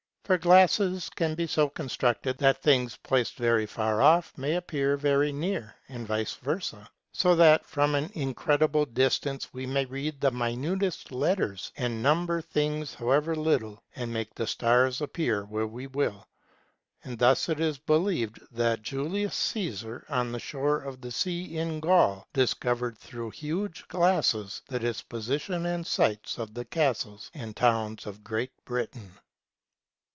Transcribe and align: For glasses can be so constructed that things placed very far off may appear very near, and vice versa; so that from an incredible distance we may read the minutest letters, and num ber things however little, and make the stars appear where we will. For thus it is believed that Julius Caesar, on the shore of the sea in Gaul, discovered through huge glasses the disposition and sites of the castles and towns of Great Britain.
For 0.23 0.37
glasses 0.37 1.09
can 1.09 1.35
be 1.35 1.45
so 1.45 1.67
constructed 1.67 2.37
that 2.37 2.61
things 2.63 2.95
placed 2.95 3.35
very 3.35 3.65
far 3.65 4.01
off 4.01 4.31
may 4.37 4.55
appear 4.55 4.95
very 4.95 5.33
near, 5.33 5.75
and 5.89 6.07
vice 6.07 6.35
versa; 6.35 6.89
so 7.11 7.35
that 7.35 7.65
from 7.65 7.95
an 7.95 8.09
incredible 8.13 8.85
distance 8.85 9.53
we 9.53 9.65
may 9.65 9.83
read 9.83 10.21
the 10.21 10.31
minutest 10.31 11.11
letters, 11.11 11.73
and 11.75 12.01
num 12.01 12.25
ber 12.25 12.41
things 12.41 12.93
however 12.93 13.35
little, 13.35 13.83
and 13.93 14.13
make 14.13 14.33
the 14.33 14.47
stars 14.47 15.01
appear 15.01 15.43
where 15.43 15.67
we 15.67 15.85
will. 15.87 16.25
For 17.03 17.13
thus 17.13 17.49
it 17.49 17.59
is 17.59 17.77
believed 17.77 18.39
that 18.53 18.83
Julius 18.83 19.35
Caesar, 19.35 20.05
on 20.07 20.31
the 20.31 20.39
shore 20.39 20.77
of 20.81 21.01
the 21.01 21.11
sea 21.11 21.57
in 21.57 21.81
Gaul, 21.81 22.25
discovered 22.31 22.97
through 22.97 23.31
huge 23.31 23.85
glasses 23.89 24.61
the 24.69 24.79
disposition 24.79 25.65
and 25.65 25.85
sites 25.85 26.37
of 26.37 26.53
the 26.53 26.63
castles 26.63 27.31
and 27.33 27.53
towns 27.53 28.05
of 28.05 28.23
Great 28.23 28.53
Britain. 28.63 29.11